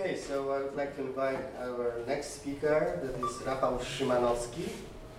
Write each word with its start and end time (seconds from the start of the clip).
Okay, 0.00 0.14
so 0.14 0.52
I 0.52 0.62
would 0.62 0.76
like 0.76 0.94
to 0.94 1.02
invite 1.02 1.40
our 1.60 1.92
next 2.06 2.36
speaker, 2.36 3.00
that 3.02 3.16
is 3.18 3.36
Rafał 3.42 3.80
Szymanowski 3.80 4.68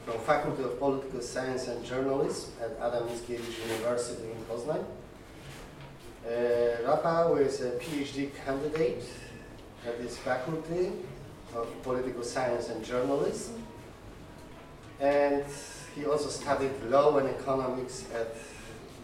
from 0.05 0.17
Faculty 0.21 0.63
of 0.63 0.79
Political 0.79 1.21
Science 1.21 1.67
and 1.67 1.83
Journalism 1.83 2.53
at 2.61 2.79
Adam 2.79 3.09
Mickiewicz 3.09 3.59
University 3.67 4.31
in 4.31 4.37
Poznań. 4.47 4.85
Uh, 6.25 6.87
Rafał 6.87 7.41
is 7.41 7.59
a 7.59 7.71
PhD 7.71 8.31
candidate 8.45 9.03
at 9.85 10.01
this 10.01 10.17
Faculty 10.17 10.93
of 11.53 11.67
Political 11.83 12.23
Science 12.23 12.69
and 12.69 12.85
Journalism. 12.85 13.61
And 15.01 15.43
he 15.93 16.05
also 16.05 16.29
studied 16.29 16.71
law 16.89 17.17
and 17.17 17.27
economics 17.27 18.05
at, 18.15 18.33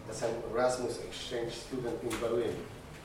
as 0.09 0.23
an 0.23 0.35
Erasmus 0.53 0.99
exchange 1.03 1.51
student 1.51 2.01
in 2.01 2.17
Berlin. 2.21 2.55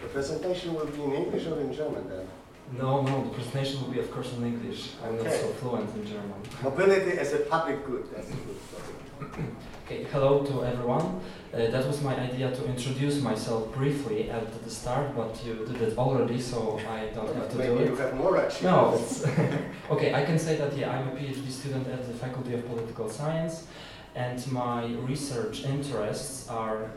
The 0.02 0.08
presentation 0.08 0.74
will 0.74 0.86
be 0.86 1.02
in 1.02 1.14
English 1.14 1.46
or 1.48 1.58
in 1.58 1.74
German 1.74 2.08
then? 2.08 2.28
No, 2.72 3.02
no, 3.02 3.24
the 3.24 3.30
presentation 3.30 3.80
will 3.82 3.90
be, 3.90 3.98
of 3.98 4.10
course, 4.12 4.32
in 4.34 4.44
English. 4.44 4.92
I'm 5.04 5.16
not 5.16 5.32
so 5.32 5.48
fluent 5.58 5.94
in 5.96 6.06
German. 6.06 6.40
Mobility 6.62 7.18
as 7.18 7.32
a 7.32 7.38
public 7.38 7.84
good, 7.84 8.04
that's 8.14 8.28
a 8.28 8.32
good 8.32 8.58
topic. 8.70 9.44
Okay, 9.86 10.04
hello 10.12 10.44
to 10.44 10.64
everyone. 10.64 11.20
Uh, 11.52 11.66
that 11.74 11.84
was 11.84 12.00
my 12.00 12.14
idea 12.16 12.48
to 12.54 12.64
introduce 12.66 13.20
myself 13.20 13.74
briefly 13.74 14.30
at 14.30 14.62
the 14.62 14.70
start, 14.70 15.16
but 15.16 15.36
you 15.44 15.66
did 15.66 15.82
it 15.82 15.98
already, 15.98 16.40
so 16.40 16.78
I 16.88 17.06
don't 17.12 17.34
have 17.34 17.48
to 17.48 17.56
do 17.56 17.58
Maybe 17.58 17.84
you 17.86 17.92
it. 17.94 17.98
have 17.98 18.14
more 18.16 18.36
achievements. 18.36 18.62
No, 18.62 18.94
it's 18.94 19.26
okay. 19.90 20.14
I 20.14 20.24
can 20.24 20.38
say 20.38 20.54
that 20.58 20.76
yeah, 20.76 20.92
I'm 20.92 21.08
a 21.08 21.10
PhD 21.10 21.50
student 21.50 21.88
at 21.88 22.06
the 22.06 22.14
Faculty 22.14 22.54
of 22.54 22.64
Political 22.68 23.10
Science, 23.10 23.66
and 24.14 24.38
my 24.52 24.86
research 25.10 25.64
interests 25.64 26.48
are 26.48 26.88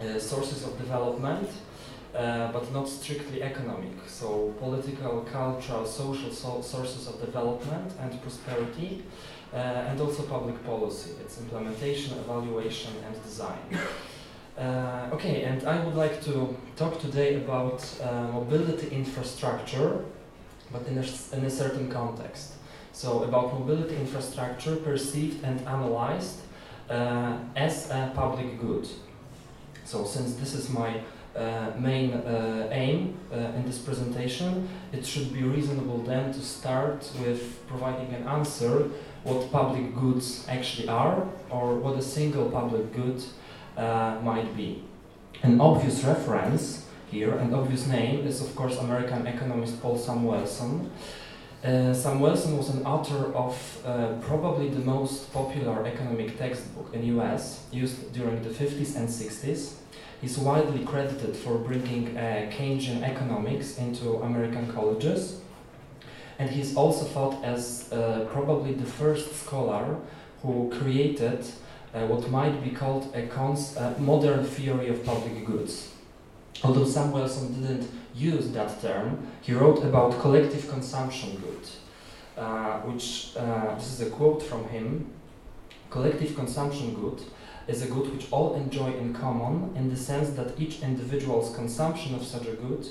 uh, 0.00 0.18
sources 0.18 0.64
of 0.64 0.78
development, 0.78 1.50
uh, 2.14 2.52
but 2.52 2.72
not 2.72 2.88
strictly 2.88 3.42
economic. 3.42 3.92
So 4.06 4.54
political, 4.58 5.26
cultural, 5.32 5.86
social 5.86 6.30
so- 6.30 6.60
sources 6.60 7.08
of 7.08 7.20
development 7.20 7.92
and 8.00 8.20
prosperity, 8.22 9.02
uh, 9.52 9.56
and 9.56 10.00
also 10.00 10.22
public 10.22 10.64
policy, 10.64 11.12
its 11.20 11.38
implementation, 11.38 12.18
evaluation, 12.18 12.92
and 13.06 13.22
design. 13.22 13.58
Uh, 14.58 15.08
okay, 15.12 15.44
and 15.44 15.64
I 15.64 15.82
would 15.82 15.94
like 15.94 16.22
to 16.24 16.54
talk 16.76 17.00
today 17.00 17.36
about 17.36 17.82
uh, 18.02 18.24
mobility 18.32 18.94
infrastructure, 18.94 20.04
but 20.70 20.86
in 20.86 20.98
a, 20.98 21.04
in 21.34 21.44
a 21.46 21.50
certain 21.50 21.90
context. 21.90 22.52
So, 22.92 23.22
about 23.22 23.58
mobility 23.58 23.96
infrastructure 23.96 24.76
perceived 24.76 25.42
and 25.42 25.58
analyzed 25.66 26.40
uh, 26.90 27.38
as 27.56 27.88
a 27.90 28.12
public 28.14 28.60
good. 28.60 28.86
So, 29.86 30.04
since 30.04 30.34
this 30.34 30.52
is 30.52 30.68
my 30.68 31.00
uh, 31.36 31.72
main 31.78 32.12
uh, 32.12 32.68
aim 32.70 33.16
uh, 33.32 33.36
in 33.36 33.64
this 33.64 33.78
presentation, 33.78 34.68
it 34.92 35.06
should 35.06 35.32
be 35.32 35.42
reasonable 35.42 35.98
then 35.98 36.32
to 36.32 36.40
start 36.40 37.10
with 37.24 37.66
providing 37.66 38.14
an 38.14 38.26
answer 38.28 38.90
what 39.24 39.50
public 39.52 39.94
goods 39.94 40.44
actually 40.48 40.88
are 40.88 41.26
or 41.48 41.76
what 41.76 41.96
a 41.96 42.02
single 42.02 42.50
public 42.50 42.92
good 42.92 43.22
uh, 43.76 44.18
might 44.22 44.56
be. 44.56 44.82
An 45.42 45.60
obvious 45.60 46.04
reference 46.04 46.86
here, 47.10 47.34
an 47.38 47.54
obvious 47.54 47.86
name, 47.86 48.26
is 48.26 48.40
of 48.40 48.54
course 48.54 48.78
American 48.78 49.26
economist 49.26 49.80
Paul 49.80 49.98
Samuelson. 49.98 50.90
Uh, 51.64 51.94
Samuelson 51.94 52.58
was 52.58 52.70
an 52.70 52.84
author 52.84 53.32
of 53.34 53.82
uh, 53.86 54.14
probably 54.20 54.68
the 54.68 54.80
most 54.80 55.32
popular 55.32 55.86
economic 55.86 56.36
textbook 56.36 56.92
in 56.92 57.00
the 57.02 57.20
US, 57.20 57.64
used 57.70 58.12
during 58.12 58.42
the 58.42 58.50
50s 58.50 58.96
and 58.96 59.08
60s. 59.08 59.74
He's 60.22 60.38
widely 60.38 60.84
credited 60.84 61.34
for 61.34 61.58
bringing 61.58 62.16
uh, 62.16 62.48
Keynesian 62.52 63.02
economics 63.02 63.76
into 63.78 64.22
American 64.22 64.72
colleges. 64.72 65.40
And 66.38 66.48
he's 66.48 66.76
also 66.76 67.04
thought 67.04 67.44
as 67.44 67.92
uh, 67.92 68.28
probably 68.32 68.72
the 68.72 68.86
first 68.86 69.34
scholar 69.34 69.96
who 70.42 70.72
created 70.78 71.44
uh, 71.92 72.06
what 72.06 72.30
might 72.30 72.62
be 72.62 72.70
called 72.70 73.12
a 73.16 73.28
uh, 73.28 73.94
modern 73.98 74.44
theory 74.44 74.88
of 74.90 75.04
public 75.04 75.44
goods. 75.44 75.90
Although 76.62 76.84
Samuelson 76.84 77.60
didn't 77.60 77.90
use 78.14 78.52
that 78.52 78.80
term, 78.80 79.26
he 79.40 79.52
wrote 79.52 79.82
about 79.82 80.20
collective 80.20 80.70
consumption 80.70 81.42
good, 81.44 81.66
uh, 82.40 82.78
which 82.82 83.32
uh, 83.36 83.74
this 83.74 83.92
is 83.94 84.06
a 84.06 84.10
quote 84.10 84.40
from 84.40 84.68
him. 84.68 85.10
Collective 85.90 86.36
consumption 86.36 86.94
good 86.94 87.20
is 87.68 87.82
a 87.82 87.88
good 87.88 88.12
which 88.12 88.30
all 88.30 88.54
enjoy 88.54 88.92
in 88.94 89.14
common 89.14 89.74
in 89.76 89.88
the 89.88 89.96
sense 89.96 90.30
that 90.30 90.58
each 90.58 90.82
individual's 90.82 91.54
consumption 91.54 92.14
of 92.14 92.24
such 92.24 92.46
a 92.46 92.52
good 92.52 92.86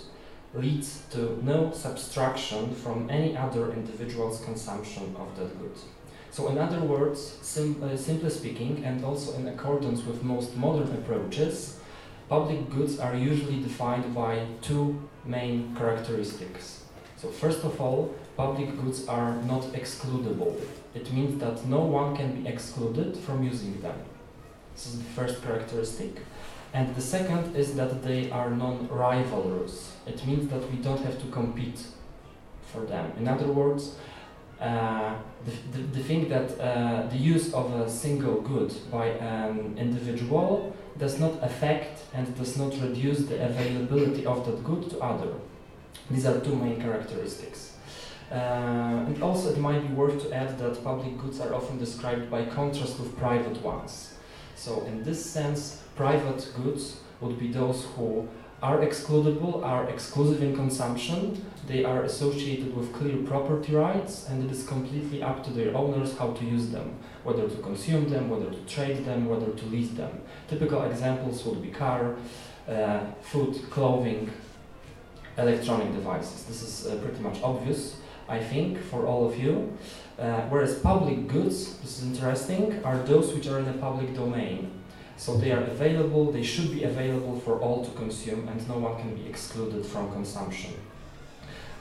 leads 0.54 1.04
to 1.12 1.40
no 1.44 1.72
subtraction 1.72 2.74
from 2.76 3.10
any 3.10 3.38
other 3.38 3.72
individual's 3.74 4.44
consumption 4.44 5.16
of 5.18 5.38
that 5.38 5.60
good. 5.60 5.78
So, 6.30 6.48
in 6.50 6.58
other 6.58 6.80
words, 6.80 7.38
sim- 7.42 7.82
uh, 7.84 7.98
simply 7.98 8.30
speaking, 8.30 8.84
and 8.86 9.04
also 9.04 9.34
in 9.38 9.48
accordance 9.48 10.06
with 10.06 10.24
most 10.24 10.56
modern 10.56 10.94
approaches, 10.94 11.80
public 12.30 12.70
goods 12.70 13.00
are 13.00 13.16
usually 13.16 13.62
defined 13.62 14.16
by 14.16 14.46
two 14.62 15.02
main 15.26 15.76
characteristics. 15.76 16.84
So, 17.18 17.28
first 17.30 17.64
of 17.64 17.80
all, 17.80 18.16
public 18.38 18.70
goods 18.82 19.08
are 19.08 19.36
not 19.44 19.64
excludable. 19.74 20.56
It 20.96 21.12
means 21.14 21.40
that 21.40 21.66
no 21.66 21.82
one 21.82 22.16
can 22.16 22.42
be 22.42 22.48
excluded 22.48 23.18
from 23.18 23.44
using 23.44 23.82
them. 23.82 23.96
This 24.82 24.96
is 24.96 25.00
the 25.00 25.12
first 25.12 25.44
characteristic. 25.44 26.26
And 26.74 26.96
the 26.96 27.02
second 27.02 27.56
is 27.56 27.76
that 27.76 28.02
they 28.02 28.32
are 28.32 28.50
non 28.50 28.88
rivalrous. 28.88 29.92
It 30.08 30.26
means 30.26 30.50
that 30.50 30.72
we 30.72 30.78
don't 30.78 31.02
have 31.02 31.22
to 31.22 31.28
compete 31.28 31.86
for 32.64 32.82
them. 32.86 33.12
In 33.16 33.28
other 33.28 33.46
words, 33.46 33.98
uh, 34.60 35.14
the, 35.46 35.78
the, 35.78 35.84
the 35.98 36.04
thing 36.04 36.30
that 36.30 36.60
uh, 36.60 37.08
the 37.12 37.18
use 37.18 37.54
of 37.54 37.72
a 37.76 37.88
single 37.88 38.42
good 38.42 38.74
by 38.90 39.06
an 39.06 39.76
individual 39.78 40.76
does 40.98 41.20
not 41.20 41.34
affect 41.44 42.02
and 42.16 42.36
does 42.36 42.58
not 42.58 42.74
reduce 42.82 43.20
the 43.26 43.40
availability 43.40 44.26
of 44.26 44.48
that 44.48 44.64
good 44.64 44.90
to 44.90 45.00
other. 45.00 45.34
These 46.10 46.26
are 46.26 46.40
two 46.40 46.56
main 46.56 46.82
characteristics. 46.82 47.76
Uh, 48.32 49.06
and 49.06 49.22
also 49.22 49.52
it 49.52 49.60
might 49.60 49.88
be 49.88 49.94
worth 49.94 50.24
to 50.24 50.34
add 50.34 50.58
that 50.58 50.84
public 50.84 51.20
goods 51.20 51.40
are 51.40 51.54
often 51.54 51.78
described 51.78 52.32
by 52.32 52.46
contrast 52.46 53.00
with 53.00 53.16
private 53.16 53.62
ones. 53.62 54.16
So 54.62 54.82
in 54.86 55.02
this 55.04 55.26
sense, 55.26 55.82
private 55.96 56.48
goods 56.56 56.98
would 57.20 57.40
be 57.40 57.52
those 57.52 57.86
who 57.96 58.28
are 58.62 58.78
excludable, 58.78 59.66
are 59.66 59.90
exclusive 59.90 60.44
in 60.44 60.56
consumption, 60.56 61.44
they 61.66 61.84
are 61.84 62.04
associated 62.04 62.78
with 62.78 62.94
clear 62.94 63.18
property 63.26 63.74
rights, 63.74 64.28
and 64.30 64.44
it 64.46 64.52
is 64.52 64.68
completely 64.68 65.24
up 65.24 65.44
to 65.46 65.50
their 65.50 65.76
owners 65.76 66.16
how 66.16 66.34
to 66.34 66.46
use 66.46 66.70
them, 66.70 66.94
whether 67.24 67.50
to 67.50 67.58
consume 67.64 68.08
them, 68.10 68.30
whether 68.30 68.52
to 68.52 68.62
trade 68.68 69.04
them, 69.04 69.28
whether 69.28 69.52
to 69.52 69.66
lease 69.66 69.94
them. 69.94 70.22
Typical 70.48 70.84
examples 70.84 71.44
would 71.44 71.64
be 71.64 71.70
car, 71.70 72.16
uh, 72.70 73.00
food, 73.24 73.56
clothing, 73.72 74.32
electronic 75.40 75.92
devices. 75.92 76.44
This 76.44 76.62
is 76.62 76.86
uh, 76.86 76.98
pretty 76.98 77.20
much 77.20 77.42
obvious, 77.42 77.96
I 78.32 78.40
think, 78.40 78.80
for 78.80 79.06
all 79.06 79.28
of 79.28 79.38
you. 79.38 79.78
Uh, 80.18 80.42
whereas 80.50 80.80
public 80.80 81.28
goods, 81.28 81.78
this 81.82 82.00
is 82.00 82.04
interesting, 82.04 82.82
are 82.86 82.98
those 83.04 83.34
which 83.34 83.48
are 83.48 83.60
in 83.60 83.66
the 83.66 83.74
public 83.74 84.16
domain. 84.16 84.72
So 85.18 85.38
they 85.38 85.52
are 85.52 85.64
available, 85.64 86.32
they 86.32 86.44
should 86.44 86.72
be 86.72 86.84
available 86.84 87.40
for 87.42 87.60
all 87.60 87.84
to 87.86 87.92
consume, 87.92 88.48
and 88.48 88.68
no 88.68 88.78
one 88.78 88.96
can 89.02 89.16
be 89.16 89.28
excluded 89.28 89.86
from 89.86 90.12
consumption. 90.12 90.74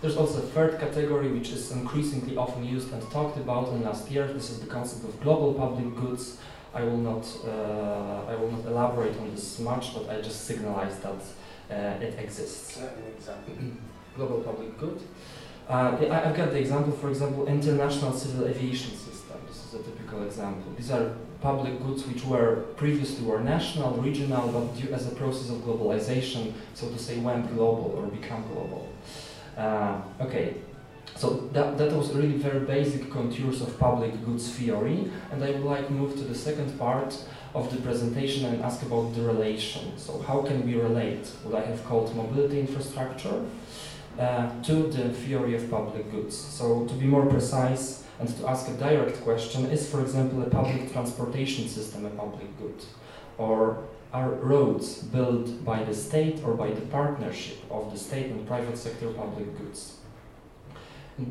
There's 0.01 0.17
also 0.17 0.39
a 0.39 0.47
third 0.55 0.81
category 0.81 1.29
which 1.29 1.51
is 1.51 1.71
increasingly 1.71 2.37
often 2.37 2.65
used 2.65 2.93
and 2.93 3.03
talked 3.11 3.37
about 3.37 3.69
in 3.69 3.83
last 3.83 4.11
year. 4.11 4.27
This 4.27 4.51
is 4.51 4.59
the 4.61 4.67
concept 4.67 5.05
of 5.05 5.21
global 5.21 5.55
public 5.55 5.95
goods. 5.95 6.39
I 6.75 6.83
will 6.85 6.97
not, 6.97 7.25
uh, 7.45 8.33
I 8.33 8.35
will 8.37 8.51
not 8.51 8.65
elaborate 8.65 9.17
on 9.19 9.31
this 9.31 9.59
much, 9.59 9.95
but 9.95 10.09
I 10.09 10.21
just 10.21 10.47
signalize 10.47 10.99
that 11.01 11.21
uh, 11.71 12.07
it 12.07 12.19
exists 12.19 12.79
Uh, 12.81 13.35
global 14.17 14.41
public 14.41 14.79
good. 14.79 15.01
Uh, 15.71 15.97
I've 16.11 16.37
got 16.37 16.51
the 16.51 16.59
example, 16.59 16.93
for 16.93 17.11
example, 17.11 17.47
International 17.47 18.13
Civil 18.13 18.49
Aviation 18.49 18.91
System. 18.91 19.37
This 19.47 19.67
is 19.67 19.75
a 19.75 19.83
typical 19.85 20.25
example. 20.25 20.73
These 20.77 20.91
are 20.91 21.15
public 21.41 21.81
goods 21.85 22.05
which 22.09 22.25
were 22.25 22.65
previously 22.77 23.25
were 23.25 23.39
national, 23.39 23.93
regional, 23.93 24.49
but 24.49 24.77
due 24.77 24.93
as 24.93 25.07
a 25.07 25.15
process 25.15 25.49
of 25.49 25.59
globalization, 25.59 26.55
so 26.75 26.89
to 26.89 26.99
say, 26.99 27.19
went 27.21 27.55
global 27.55 27.95
or 27.97 28.09
become 28.09 28.43
global. 28.53 28.89
Uh, 29.57 30.01
okay, 30.21 30.55
so 31.15 31.49
that, 31.53 31.79
that 31.79 31.93
was 31.93 32.13
really 32.15 32.37
very 32.37 32.67
basic 32.67 33.09
contours 33.09 33.63
of 33.63 33.79
public 33.79 34.25
goods 34.25 34.51
theory, 34.51 35.09
and 35.31 35.45
I 35.45 35.53
would 35.53 35.63
like 35.63 35.87
to 35.87 35.93
move 35.93 36.17
to 36.17 36.25
the 36.25 36.35
second 36.35 36.77
part 36.81 37.17
of 37.55 37.71
the 37.73 37.81
presentation 37.81 38.45
and 38.47 38.61
ask 38.65 38.83
about 38.83 39.15
the 39.15 39.23
relation. 39.23 39.97
So 39.97 40.19
how 40.23 40.43
can 40.43 40.67
we 40.67 40.75
relate 40.75 41.29
what 41.45 41.63
I 41.63 41.65
have 41.65 41.85
called 41.85 42.17
mobility 42.17 42.59
infrastructure 42.59 43.45
uh, 44.21 44.63
to 44.63 44.75
the 44.89 45.09
theory 45.09 45.55
of 45.57 45.71
public 45.71 46.11
goods? 46.13 46.37
So 46.37 46.85
to 46.87 46.95
be 46.95 47.07
more 47.07 47.27
precise 47.27 48.05
and 48.19 48.29
to 48.37 48.49
ask 48.49 48.69
a 48.69 48.75
direct 48.75 49.23
question, 49.23 49.67
is 49.67 49.91
for 49.91 50.01
example 50.03 50.43
a 50.43 50.51
public 50.51 50.93
transportation 50.93 51.67
system 51.69 52.05
a 52.05 52.11
public 52.11 52.57
good? 52.59 52.85
Or 53.39 53.85
are 54.13 54.31
roads 54.31 55.03
built 55.03 55.65
by 55.65 55.83
the 55.85 55.95
state 55.95 56.43
or 56.45 56.55
by 56.55 56.71
the 56.71 56.83
partnership 56.83 57.59
of 57.71 57.91
the 57.93 57.99
state 57.99 58.27
and 58.27 58.47
private 58.47 58.77
sector 58.77 59.09
public 59.13 59.57
goods? 59.59 60.01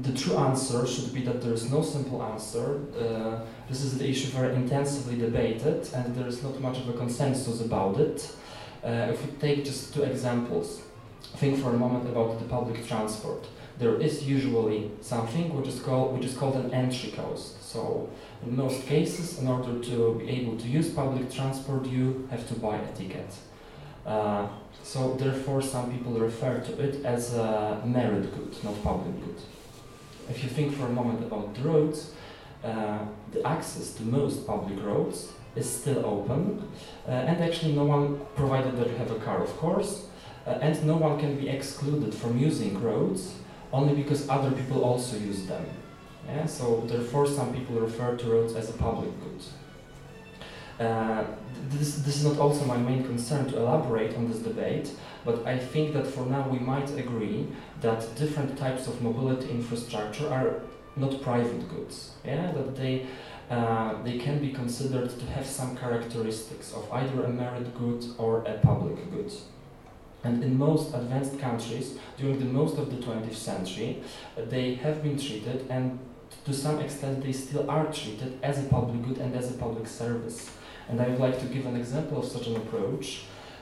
the 0.02 0.14
true 0.14 0.38
answer 0.38 0.86
should 0.86 1.14
be 1.14 1.24
that 1.24 1.42
there 1.42 1.54
is 1.54 1.72
no 1.72 1.82
simple 1.82 2.22
answer. 2.22 2.82
Uh, 2.98 3.44
this 3.68 3.82
is 3.82 3.98
the 3.98 4.08
issue 4.08 4.28
very 4.28 4.54
intensively 4.56 5.18
debated, 5.18 5.90
and 5.94 6.16
there 6.16 6.28
is 6.28 6.44
not 6.44 6.60
much 6.62 6.78
of 6.78 6.90
a 6.90 6.94
consensus 6.94 7.62
about 7.62 8.00
it. 8.00 8.32
Uh, 8.84 9.12
if 9.14 9.26
we 9.26 9.32
take 9.40 9.66
just 9.66 9.94
two 9.94 10.04
examples, 10.04 10.82
think 11.38 11.62
for 11.62 11.70
a 11.70 11.78
moment 11.78 12.10
about 12.10 12.40
the 12.40 12.46
public 12.46 12.88
transport. 12.88 13.48
There 13.78 13.96
is 13.96 14.28
usually 14.28 14.92
something 15.02 15.56
which 15.56 15.68
is 15.68 15.80
called 15.80 16.14
which 16.16 16.26
is 16.26 16.36
called 16.36 16.56
an 16.56 16.74
entry 16.74 17.12
cost. 17.12 17.64
So 17.64 18.10
in 18.46 18.56
most 18.56 18.86
cases, 18.86 19.40
in 19.40 19.48
order 19.48 19.80
to 19.80 20.16
be 20.20 20.30
able 20.30 20.58
to 20.58 20.68
use 20.68 20.90
public 20.90 21.32
transport, 21.32 21.86
you 21.86 22.28
have 22.32 22.48
to 22.50 22.56
buy 22.56 22.78
a 22.78 22.92
ticket. 22.94 23.32
Uh, 24.06 24.48
so 24.84 25.14
therefore, 25.16 25.62
some 25.62 25.92
people 25.92 26.14
refer 26.14 26.60
to 26.60 26.82
it 26.82 27.06
as 27.06 27.34
a 27.36 27.82
merit 27.86 28.34
good, 28.36 28.64
not 28.64 28.82
public 28.84 29.14
good. 29.24 29.40
If 30.30 30.44
you 30.44 30.50
think 30.50 30.76
for 30.76 30.86
a 30.86 30.90
moment 30.90 31.24
about 31.24 31.54
the 31.56 31.62
roads, 31.62 32.12
uh, 32.64 33.00
the 33.32 33.46
access 33.48 33.94
to 33.94 34.04
most 34.04 34.46
public 34.46 34.84
roads 34.84 35.32
is 35.56 35.70
still 35.70 36.06
open, 36.06 36.68
uh, 37.08 37.12
and 37.12 37.42
actually 37.44 37.74
no 37.74 37.86
one, 37.86 38.20
provided 38.36 38.78
that 38.78 38.88
you 38.88 38.96
have 38.96 39.12
a 39.12 39.20
car, 39.20 39.42
of 39.42 39.56
course, 39.58 40.06
and 40.62 40.84
no 40.86 40.98
one 40.98 41.20
can 41.20 41.38
be 41.38 41.50
excluded 41.50 42.14
from 42.14 42.38
using 42.38 42.82
roads 42.82 43.36
only 43.72 43.94
because 43.94 44.28
other 44.30 44.52
people 44.52 44.84
also 44.84 45.18
use 45.18 45.46
them. 45.46 45.66
Yeah? 46.28 46.46
So 46.46 46.84
therefore, 46.88 47.28
some 47.28 47.54
people 47.54 47.76
refer 47.76 48.16
to 48.18 48.26
roads 48.30 48.56
as 48.56 48.70
a 48.70 48.74
public 48.74 49.12
good. 49.22 50.86
Uh, 50.86 51.24
this, 51.70 51.98
this 51.98 52.18
is 52.18 52.26
not 52.26 52.38
also 52.40 52.66
my 52.66 52.78
main 52.78 53.04
concern 53.04 53.50
to 53.50 53.58
elaborate 53.58 54.16
on 54.16 54.30
this 54.30 54.40
debate, 54.40 54.92
but 55.26 55.46
I 55.46 55.58
think 55.58 55.94
that 55.94 56.08
for 56.08 56.26
now 56.26 56.48
we 56.48 56.60
might 56.60 56.90
agree 56.98 57.48
that 57.82 58.16
different 58.16 58.58
types 58.58 58.88
of 58.88 59.02
mobility 59.02 59.50
infrastructure 59.50 60.30
are 60.30 60.62
not 60.96 61.22
private 61.22 61.70
goods. 61.70 62.12
Yeah, 62.26 62.52
that 62.54 62.76
they 62.76 63.06
uh, 63.50 64.02
they 64.04 64.20
can 64.20 64.40
be 64.40 64.52
considered 64.52 65.10
to 65.10 65.26
have 65.26 65.46
some 65.46 65.76
characteristics 65.76 66.72
of 66.72 66.88
either 66.94 67.24
a 67.24 67.30
merit 67.30 67.76
good 67.78 68.06
or 68.20 68.44
a 68.44 68.54
public 68.60 68.96
good. 69.12 69.32
And 70.24 70.44
in 70.44 70.58
most 70.58 70.94
advanced 70.94 71.40
countries, 71.40 71.98
during 72.18 72.40
the 72.40 72.46
most 72.46 72.78
of 72.78 72.90
the 72.90 72.98
20th 72.98 73.36
century, 73.36 74.04
uh, 74.38 74.42
they 74.50 74.76
have 74.76 75.02
been 75.02 75.18
treated, 75.18 75.66
and 75.70 75.98
to 76.46 76.54
some 76.54 76.80
extent 76.80 77.24
they 77.24 77.32
still 77.32 77.70
are 77.70 77.86
treated 77.86 78.38
as 78.44 78.60
a 78.60 78.68
public 78.68 79.02
good 79.08 79.18
and 79.18 79.36
as 79.36 79.50
a 79.52 79.58
public 79.58 79.88
service. 79.88 80.50
And 80.90 81.00
I 81.02 81.08
would 81.08 81.20
like 81.20 81.40
to 81.40 81.46
give 81.46 81.66
an 81.66 81.76
example 81.76 82.20
of 82.20 82.26
such 82.26 82.48
an 82.48 82.58
approach. 82.58 83.22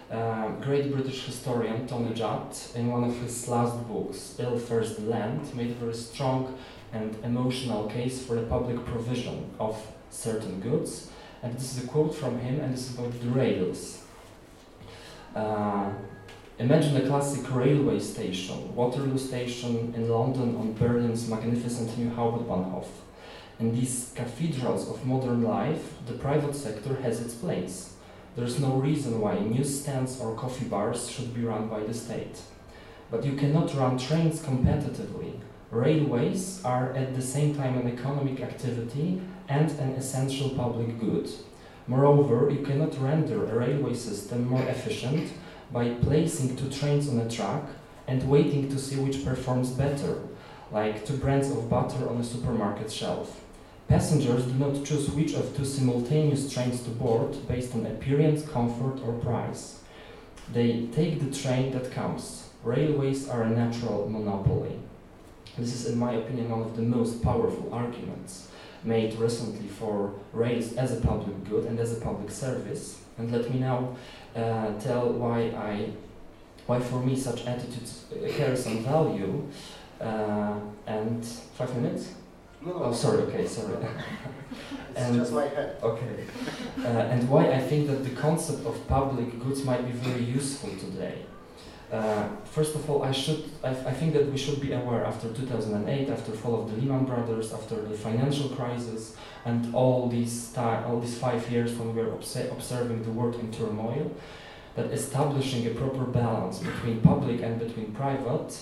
Uh, 0.09 0.48
great 0.62 0.92
British 0.92 1.25
historian 1.25 1.86
Tony 1.86 2.13
Judt, 2.13 2.71
in 2.75 2.89
one 2.89 3.04
of 3.04 3.15
his 3.18 3.48
last 3.50 3.75
books, 3.88 4.36
Ill 4.39 4.57
Fares 4.57 4.95
the 4.95 5.01
Land, 5.01 5.54
made 5.54 5.71
a 5.71 5.74
very 5.74 5.94
strong 5.94 6.57
and 6.94 7.15
emotional 7.24 7.89
case 7.89 8.25
for 8.25 8.36
the 8.36 8.44
public 8.44 8.83
provision 8.86 9.51
of 9.59 9.77
certain 10.09 10.62
goods. 10.62 11.12
And 11.44 11.54
this 11.54 11.77
is 11.77 11.83
a 11.83 11.88
quote 11.88 12.15
from 12.15 12.39
him, 12.39 12.62
and 12.62 12.74
this 12.74 12.89
is 12.89 12.98
about 12.98 13.19
the 13.19 13.30
rails. 13.30 14.04
Uh, 15.36 15.92
imagine 16.59 16.98
a 16.98 17.07
classic 17.07 17.54
railway 17.54 18.00
station, 18.00 18.75
Waterloo 18.75 19.18
Station 19.18 19.94
in 19.95 20.09
London 20.09 20.56
on 20.56 20.74
Berlin's 20.74 21.30
magnificent 21.30 21.95
new 21.98 22.09
Hauptbahnhof. 22.09 22.88
In 23.59 23.75
these 23.75 24.12
cathedrals 24.15 24.89
of 24.89 25.06
modern 25.06 25.44
life, 25.44 25.94
the 26.07 26.13
private 26.13 26.56
sector 26.56 26.95
has 27.01 27.21
its 27.21 27.36
place. 27.36 27.94
There 28.36 28.45
is 28.45 28.59
no 28.59 28.75
reason 28.75 29.19
why 29.19 29.39
newsstands 29.39 30.19
or 30.19 30.36
coffee 30.36 30.65
bars 30.65 31.09
should 31.09 31.33
be 31.33 31.42
run 31.42 31.68
by 31.68 31.81
the 31.81 31.94
state. 31.94 32.39
But 33.12 33.24
you 33.24 33.33
cannot 33.33 33.75
run 33.75 33.98
trains 33.98 34.42
competitively. 34.42 35.39
Railways 35.69 36.62
are 36.63 36.92
at 36.94 37.15
the 37.15 37.21
same 37.21 37.56
time 37.56 37.77
an 37.77 37.92
economic 37.92 38.42
activity 38.42 39.21
and 39.48 39.69
an 39.80 39.92
essential 39.92 40.50
public 40.51 41.00
good. 41.00 41.30
Moreover, 41.88 42.50
you 42.50 42.65
cannot 42.65 43.00
render 43.00 43.45
a 43.45 43.57
railway 43.57 43.94
system 43.94 44.48
more 44.48 44.63
efficient 44.63 45.31
by 45.72 45.90
placing 45.90 46.56
two 46.56 46.69
trains 46.69 47.10
on 47.10 47.19
a 47.19 47.30
track 47.30 47.64
and 48.08 48.30
waiting 48.30 48.69
to 48.69 48.80
see 48.80 48.96
which 48.96 49.25
performs 49.25 49.72
better, 49.72 50.22
like 50.72 51.06
two 51.06 51.18
brands 51.18 51.50
of 51.50 51.69
butter 51.69 52.10
on 52.10 52.18
a 52.18 52.24
supermarket 52.24 52.92
shelf. 52.92 53.44
Passengers 53.88 54.46
do 54.46 54.54
not 54.54 54.84
choose 54.86 55.10
which 55.12 55.34
of 55.34 55.56
two 55.56 55.66
simultaneous 55.66 56.52
trains 56.52 56.84
to 56.84 56.90
board 56.90 57.48
based 57.48 57.74
on 57.74 57.86
appearance, 57.86 58.48
comfort, 58.48 59.00
or 59.06 59.14
price. 59.14 59.81
They 60.52 60.88
take 60.88 61.19
the 61.19 61.38
train 61.38 61.72
that 61.72 61.92
comes. 61.92 62.50
Railways 62.64 63.30
are 63.30 63.44
a 63.44 63.50
natural 63.50 64.10
monopoly. 64.10 64.80
This 65.58 65.74
is, 65.74 65.94
in 65.94 66.00
my 66.00 66.14
opinion, 66.14 66.50
one 66.50 66.62
of 66.62 66.75
the 66.75 66.81
most 66.81 67.24
powerful 67.24 67.74
arguments 67.74 68.50
made 68.84 69.16
recently 69.16 69.68
for 69.68 70.14
rails 70.34 70.74
as 70.74 70.92
a 70.92 71.02
public 71.02 71.44
good 71.46 71.66
and 71.66 71.80
as 71.80 71.98
a 71.98 72.02
public 72.02 72.30
service. 72.30 73.02
And 73.18 73.31
let 73.31 73.50
me 73.52 73.60
now 73.60 73.96
uh, 74.38 74.80
tell 74.80 75.10
why 75.13 75.39
I, 75.69 75.89
why 76.68 76.80
for 76.80 77.00
me 77.01 77.16
such 77.16 77.45
attitudes 77.45 78.06
carry 78.38 78.56
some 78.56 78.84
value. 78.84 79.48
Uh, 80.00 80.60
and 80.86 81.25
five 81.25 81.75
minutes. 81.75 82.13
No, 82.66 82.72
Oh, 82.84 82.94
sorry. 82.94 83.19
Okay, 83.24 83.45
sorry. 83.48 83.75
it's 84.92 84.95
and- 85.00 85.16
just 85.16 85.34
my 85.34 85.48
head. 85.48 85.78
Okay. 85.81 86.24
Uh, 86.80 86.88
and 87.13 87.28
why 87.30 87.51
I 87.51 87.60
think 87.60 87.88
that 87.88 88.04
the 88.04 88.12
concept 88.12 88.66
of 88.66 88.75
public 88.88 89.39
goods 89.44 89.63
might 89.63 89.84
be 89.86 89.92
very 89.92 90.24
useful 90.24 90.69
today. 90.86 91.25
Uh, 91.92 92.28
first 92.44 92.75
of 92.75 92.89
all, 92.89 93.01
I 93.04 93.13
should 93.13 93.45
I, 93.63 93.69
I 93.69 93.94
think 93.94 94.13
that 94.13 94.30
we 94.30 94.38
should 94.38 94.60
be 94.60 94.74
aware 94.74 95.06
after 95.06 95.31
2008, 95.31 96.10
after 96.10 96.31
fall 96.34 96.62
of 96.62 96.69
the 96.69 96.78
Lehman 96.81 97.06
Brothers, 97.06 97.54
after 97.54 97.75
the 97.81 97.95
financial 97.95 98.50
crisis, 98.50 99.16
and 99.45 99.74
all 99.74 100.10
these 100.10 100.54
all 100.57 101.00
these 101.00 101.18
five 101.18 101.50
years 101.50 101.72
when 101.78 101.95
we 101.95 102.01
were 102.01 102.12
obse- 102.12 102.51
observing 102.51 103.04
the 103.04 103.12
world 103.12 103.36
in 103.36 103.51
turmoil, 103.51 104.12
that 104.75 104.88
establishing 104.92 105.66
a 105.68 105.69
proper 105.69 106.04
balance 106.04 106.60
between 106.60 107.00
public 107.00 107.42
and 107.42 107.57
between 107.57 107.94
private 107.94 108.57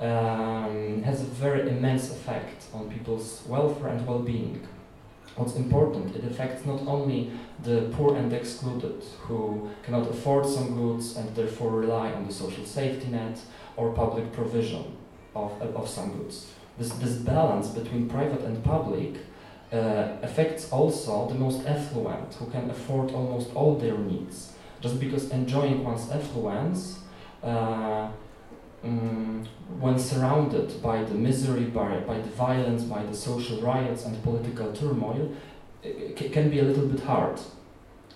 um, 0.00 1.02
has 1.04 1.22
a 1.22 1.24
very 1.24 1.68
immense 1.68 2.10
effect 2.10 2.64
on 2.74 2.90
people's 2.90 3.42
welfare 3.46 3.88
and 3.88 4.06
well-being. 4.06 4.66
What's 5.36 5.56
important, 5.56 6.16
it 6.16 6.24
affects 6.24 6.64
not 6.64 6.80
only 6.86 7.30
the 7.62 7.90
poor 7.92 8.16
and 8.16 8.32
excluded 8.32 9.04
who 9.20 9.68
cannot 9.82 10.08
afford 10.08 10.46
some 10.46 10.74
goods 10.74 11.14
and 11.16 11.34
therefore 11.36 11.72
rely 11.72 12.10
on 12.12 12.26
the 12.26 12.32
social 12.32 12.64
safety 12.64 13.08
net 13.08 13.38
or 13.76 13.92
public 13.92 14.32
provision 14.32 14.96
of, 15.34 15.52
of 15.60 15.88
some 15.88 16.16
goods. 16.16 16.46
This, 16.78 16.90
this 16.94 17.16
balance 17.16 17.68
between 17.68 18.08
private 18.08 18.40
and 18.40 18.64
public 18.64 19.16
uh, 19.72 20.16
affects 20.22 20.72
also 20.72 21.28
the 21.28 21.34
most 21.34 21.66
affluent 21.66 22.32
who 22.34 22.46
can 22.46 22.70
afford 22.70 23.10
almost 23.12 23.54
all 23.54 23.76
their 23.76 23.98
needs. 23.98 24.52
Just 24.80 24.98
because 24.98 25.30
enjoying 25.30 25.84
one's 25.84 26.10
affluence 26.10 27.00
uh, 27.42 28.08
mm, 28.84 29.46
when 29.78 29.98
surrounded 29.98 30.82
by 30.82 31.02
the 31.04 31.14
misery, 31.14 31.64
by, 31.64 31.98
by 32.00 32.18
the 32.18 32.30
violence, 32.30 32.84
by 32.84 33.02
the 33.04 33.14
social 33.14 33.60
riots 33.60 34.04
and 34.04 34.22
political 34.22 34.72
turmoil, 34.72 35.34
it 35.82 36.32
can 36.32 36.50
be 36.50 36.60
a 36.60 36.62
little 36.62 36.86
bit 36.86 37.00
hard. 37.00 37.38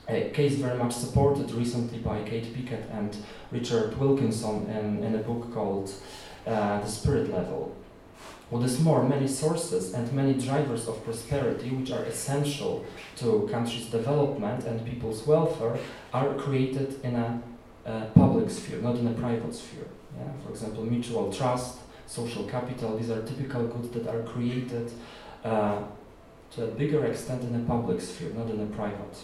A 0.09 0.31
case 0.31 0.55
very 0.55 0.76
much 0.76 0.93
supported 0.93 1.52
recently 1.52 1.99
by 1.99 2.23
Kate 2.23 2.52
Pickett 2.52 2.90
and 2.90 3.17
Richard 3.52 3.97
Wilkinson 3.99 4.69
in, 4.69 5.05
in 5.05 5.14
a 5.14 5.19
book 5.19 5.52
called 5.55 5.93
uh, 6.47 6.81
The 6.81 6.87
Spirit 6.87 7.31
Level. 7.33 7.76
What 8.49 8.64
is 8.64 8.81
more, 8.81 9.09
many 9.09 9.29
sources 9.29 9.95
and 9.95 10.12
many 10.12 10.35
drivers 10.35 10.88
of 10.88 11.05
prosperity, 11.05 11.71
which 11.71 11.93
are 11.93 12.02
essential 12.02 12.85
to 13.19 13.49
countries' 13.52 13.87
development 13.87 14.64
and 14.64 14.85
people's 14.85 15.25
welfare, 15.25 15.79
are 16.12 16.35
created 16.35 16.99
in 17.05 17.14
a 17.14 17.40
uh, 17.87 18.07
public 18.07 18.50
sphere, 18.50 18.81
not 18.81 18.97
in 18.97 19.07
a 19.07 19.12
private 19.12 19.55
sphere. 19.55 19.87
Yeah? 20.17 20.33
For 20.45 20.50
example, 20.50 20.85
mutual 20.85 21.33
trust, 21.33 21.79
social 22.07 22.45
capital, 22.45 22.97
these 22.97 23.11
are 23.11 23.23
typical 23.23 23.67
goods 23.67 23.90
that 23.90 24.07
are 24.09 24.23
created 24.23 24.93
uh, 25.45 25.83
to 26.52 26.64
a 26.64 26.67
bigger 26.69 27.05
extent 27.05 27.43
in 27.45 27.55
a 27.55 27.64
public 27.64 28.00
sphere, 28.00 28.31
not 28.31 28.50
in 28.50 28.61
a 28.61 28.67
private. 28.67 29.17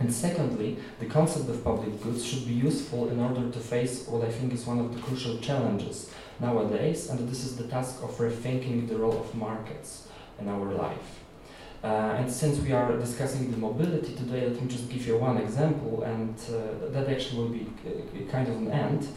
And 0.00 0.12
secondly, 0.12 0.78
the 1.00 1.06
concept 1.06 1.48
of 1.50 1.62
public 1.64 2.00
goods 2.02 2.24
should 2.24 2.46
be 2.46 2.54
useful 2.54 3.08
in 3.08 3.18
order 3.18 3.50
to 3.50 3.58
face 3.58 4.06
what 4.06 4.24
I 4.24 4.30
think 4.30 4.52
is 4.52 4.64
one 4.64 4.78
of 4.78 4.94
the 4.94 5.00
crucial 5.00 5.38
challenges 5.38 6.10
nowadays, 6.40 7.10
and 7.10 7.28
this 7.28 7.44
is 7.44 7.56
the 7.56 7.66
task 7.66 8.02
of 8.02 8.10
rethinking 8.16 8.88
the 8.88 8.96
role 8.96 9.18
of 9.18 9.34
markets 9.34 10.08
in 10.40 10.48
our 10.48 10.72
life. 10.72 11.18
Uh, 11.82 12.16
and 12.18 12.30
since 12.30 12.58
we 12.60 12.72
are 12.72 12.96
discussing 12.96 13.50
the 13.50 13.56
mobility 13.56 14.14
today, 14.14 14.46
let 14.48 14.60
me 14.60 14.68
just 14.68 14.88
give 14.88 15.06
you 15.06 15.16
one 15.16 15.36
example, 15.36 16.02
and 16.02 16.34
uh, 16.48 16.88
that 16.90 17.08
actually 17.08 17.38
will 17.38 17.48
be 17.50 17.66
uh, 17.86 18.30
kind 18.30 18.48
of 18.48 18.56
an 18.56 18.70
end. 18.70 19.08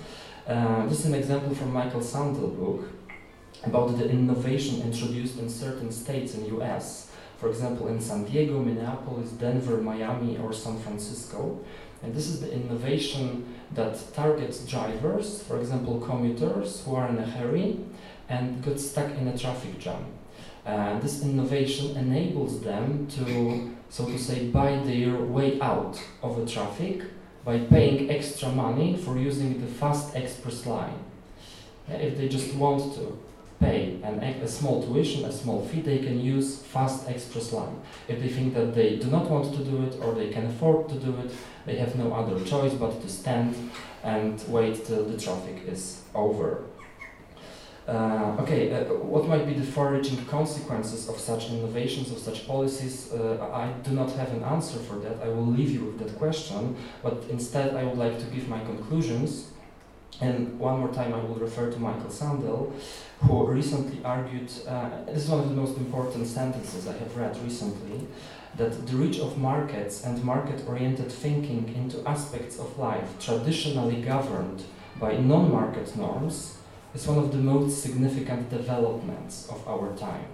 Uh, 0.52 0.86
this 0.88 1.00
is 1.00 1.06
an 1.06 1.14
example 1.14 1.56
from 1.56 1.72
Michael 1.72 2.02
Sandel 2.02 2.50
book 2.50 2.90
about 3.64 3.98
the 3.98 4.10
innovation 4.10 4.82
introduced 4.82 5.40
in 5.40 5.50
certain 5.50 5.90
states 5.90 6.36
in 6.36 6.44
US. 6.58 7.10
For 7.38 7.48
example, 7.48 7.88
in 7.88 8.02
San 8.02 8.26
Diego, 8.26 8.60
Minneapolis, 8.60 9.32
Denver, 9.32 9.78
Miami, 9.78 10.38
or 10.40 10.52
San 10.52 10.78
Francisco. 10.80 11.58
And 12.04 12.14
this 12.14 12.28
is 12.28 12.42
the 12.42 12.52
innovation 12.52 13.56
that 13.76 13.96
targets 14.14 14.66
drivers, 14.66 15.42
for 15.42 15.58
example, 15.58 16.02
commuters 16.02 16.84
who 16.84 16.96
are 16.96 17.08
in 17.08 17.18
a 17.18 17.26
hurry 17.26 17.80
and 18.28 18.62
got 18.62 18.78
stuck 18.78 19.12
in 19.18 19.30
a 19.30 19.38
traffic 19.38 19.80
jam. 19.80 20.04
Uh, 20.66 21.00
this 21.00 21.24
innovation 21.24 21.96
enables 21.96 22.60
them 22.60 23.08
to, 23.08 23.74
so 23.90 24.06
to 24.06 24.20
say, 24.20 24.50
buy 24.50 24.76
their 24.84 25.16
way 25.16 25.62
out 25.62 25.98
of 26.22 26.36
the 26.36 26.46
traffic 26.46 27.04
by 27.44 27.60
paying 27.60 28.10
extra 28.10 28.50
money 28.50 28.96
for 28.98 29.18
using 29.18 29.60
the 29.62 29.68
fast 29.68 30.16
express 30.16 30.66
line. 30.66 31.00
Uh, 31.90 31.96
if 31.96 32.18
they 32.18 32.28
just 32.28 32.54
want 32.56 32.94
to 32.96 33.18
pay 33.60 34.00
an, 34.04 34.20
a 34.20 34.48
small 34.48 34.84
tuition, 34.84 35.26
a 35.26 35.32
small 35.32 35.66
fee, 35.68 35.82
they 35.82 36.00
can 36.00 36.20
use 36.20 36.58
fast 36.58 37.08
express 37.08 37.54
line. 37.54 37.80
If 38.08 38.20
they 38.20 38.30
think 38.30 38.54
that 38.56 38.74
they 38.74 38.98
do 38.98 39.08
not 39.08 39.30
want 39.30 39.54
to 39.56 39.64
do 39.64 39.84
it 39.84 40.00
or 40.02 40.14
they 40.14 40.30
can 40.30 40.48
afford 40.48 40.90
to 40.90 40.96
do 40.96 41.16
it, 41.18 41.32
they 41.66 41.76
have 41.76 41.96
no 41.96 42.14
other 42.14 42.44
choice 42.44 42.74
but 42.74 43.02
to 43.02 43.10
stand 43.10 43.56
and 44.04 44.44
wait 44.48 44.86
till 44.86 45.06
the 45.06 45.18
traffic 45.18 45.62
is 45.68 46.02
over. 46.16 46.64
Uh, 47.88 48.38
okay, 48.40 48.72
uh, 48.72 48.94
what 48.94 49.28
might 49.28 49.46
be 49.48 49.54
the 49.54 49.66
far-reaching 49.66 50.24
consequences 50.26 51.10
of 51.10 51.18
such 51.18 51.50
innovations, 51.50 52.12
of 52.12 52.20
such 52.20 52.46
policies? 52.46 53.12
Uh, 53.12 53.50
I 53.52 53.72
do 53.84 53.92
not 53.92 54.12
have 54.12 54.32
an 54.34 54.44
answer 54.44 54.78
for 54.78 54.96
that. 55.00 55.22
I 55.24 55.30
will 55.30 55.48
leave 55.48 55.72
you 55.72 55.86
with 55.86 56.00
that 56.00 56.16
question, 56.18 56.76
but 57.02 57.24
instead 57.30 57.76
I 57.76 57.84
would 57.84 57.98
like 57.98 58.20
to 58.20 58.26
give 58.26 58.48
my 58.48 58.60
conclusions. 58.64 59.48
And 60.20 60.60
one 60.60 60.80
more 60.80 60.94
time 60.94 61.14
I 61.14 61.18
will 61.24 61.36
refer 61.36 61.72
to 61.72 61.80
Michael 61.80 62.12
Sandel, 62.12 62.72
who 63.22 63.48
recently 63.48 64.04
argued, 64.06 64.52
uh, 64.68 65.04
this 65.06 65.24
is 65.24 65.30
one 65.30 65.40
of 65.40 65.50
the 65.50 65.56
most 65.56 65.78
important 65.78 66.28
sentences 66.28 66.88
I 66.88 66.94
have 66.94 67.18
read 67.18 67.36
recently, 67.44 68.08
that 68.58 68.86
the 68.86 68.96
reach 68.96 69.20
of 69.20 69.40
markets 69.40 70.04
and 70.04 70.24
market-oriented 70.24 71.12
thinking 71.12 71.74
into 71.76 72.08
aspects 72.08 72.60
of 72.60 72.78
life 72.78 73.10
traditionally 73.20 74.02
governed 74.02 74.64
by 75.00 75.18
non-market 75.18 75.96
norms 75.96 76.58
is 76.94 77.08
one 77.08 77.18
of 77.18 77.32
the 77.32 77.38
most 77.38 77.82
significant 77.82 78.50
developments 78.50 79.48
of 79.50 79.66
our 79.68 79.96
time. 79.96 80.26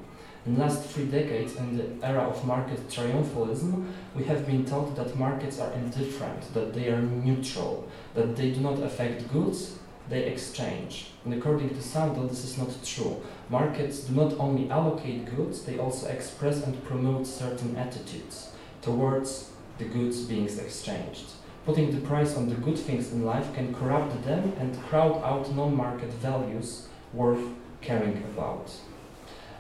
In 0.46 0.56
the 0.56 0.62
last 0.62 0.90
three 0.90 1.06
decades, 1.06 1.56
in 1.58 1.78
the 1.78 2.08
era 2.08 2.22
of 2.22 2.46
market 2.46 2.88
triumphalism, 2.90 3.86
we 4.16 4.24
have 4.24 4.48
been 4.48 4.66
taught 4.66 4.96
that 4.96 5.18
markets 5.18 5.60
are 5.60 5.74
indifferent, 5.74 6.54
that 6.54 6.74
they 6.74 6.88
are 6.88 7.02
neutral, 7.02 7.88
that 8.14 8.36
they 8.36 8.52
do 8.52 8.62
not 8.62 8.82
affect 8.82 9.32
goods, 9.32 9.78
they 10.10 10.24
exchange. 10.24 11.12
And 11.26 11.34
according 11.34 11.70
to 11.70 11.82
Sandel, 11.82 12.30
this 12.30 12.46
is 12.46 12.58
not 12.58 12.70
true. 12.84 13.22
Markets 13.50 14.00
do 14.02 14.16
not 14.16 14.40
only 14.40 14.70
allocate 14.70 15.36
goods, 15.36 15.64
they 15.64 15.78
also 15.78 16.08
express 16.08 16.64
and 16.64 16.82
promote 16.86 17.28
certain 17.28 17.76
attitudes 17.76 18.52
towards 18.82 19.52
the 19.78 19.86
goods 19.86 20.22
being 20.22 20.46
exchanged. 20.46 21.26
Putting 21.68 21.92
the 21.92 22.00
price 22.08 22.38
on 22.38 22.48
the 22.48 22.56
good 22.56 22.80
things 22.80 23.12
in 23.12 23.26
life 23.26 23.54
can 23.54 23.76
corrupt 23.76 24.24
them 24.24 24.54
and 24.58 24.82
crowd 24.84 25.22
out 25.22 25.54
non-market 25.54 26.10
values 26.14 26.88
worth 27.12 27.46
caring 27.82 28.24
about. 28.32 28.72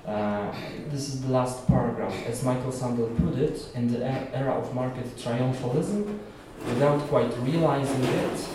Uh, 0.05 0.49
this 0.89 1.09
is 1.09 1.23
the 1.23 1.27
last 1.27 1.67
paragraph. 1.67 2.15
As 2.25 2.45
Michael 2.45 2.71
Sandel 2.71 3.13
put 3.17 3.37
it, 3.37 3.61
in 3.75 3.91
the 3.91 4.05
era 4.33 4.53
of 4.53 4.73
market 4.73 5.17
triumphalism, 5.17 6.17
without 6.65 7.01
quite 7.09 7.37
realizing 7.39 8.01
it, 8.05 8.47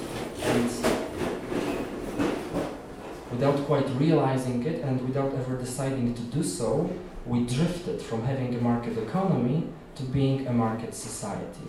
and 0.44 0.70
without 3.32 3.58
quite 3.66 3.86
realizing 4.00 4.64
it, 4.64 4.82
and 4.82 5.06
without 5.06 5.34
ever 5.34 5.58
deciding 5.58 6.14
to 6.14 6.22
do 6.22 6.42
so, 6.42 6.90
we 7.26 7.44
drifted 7.44 8.00
from 8.00 8.22
having 8.22 8.54
a 8.54 8.60
market 8.62 8.96
economy 8.96 9.68
to 9.96 10.04
being 10.04 10.46
a 10.46 10.52
market 10.54 10.94
society. 10.94 11.68